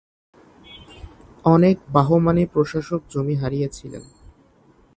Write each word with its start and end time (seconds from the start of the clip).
অনেক 1.45 1.77
বাহমানি 1.93 2.43
প্রশাসক 2.45 3.01
জমি 3.09 3.35
হারিয়েছিলেন। 3.35 4.03